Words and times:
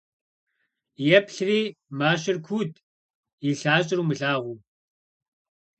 Еплъри- 1.17 1.61
мащэр 1.97 2.37
куут, 2.45 2.73
и 3.49 3.51
лъащӀэр 3.59 3.99
умылъагъуу. 4.01 4.57